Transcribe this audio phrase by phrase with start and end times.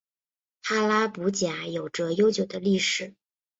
[0.63, 3.13] 哈拉卜贾有着悠久的历史。